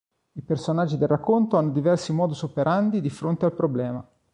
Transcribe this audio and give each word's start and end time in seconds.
I 0.33 0.41
personaggi 0.41 0.97
del 0.97 1.07
racconto 1.09 1.57
hanno 1.57 1.69
diversi 1.69 2.11
modus 2.11 2.41
operandi 2.41 3.01
di 3.01 3.11
fronte 3.11 3.45
al 3.45 3.53
problema. 3.53 4.03